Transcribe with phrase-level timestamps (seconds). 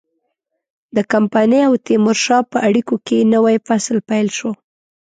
[0.95, 4.51] د کمپنۍ او تیمورشاه په اړیکو کې نوی فصل پیل شو.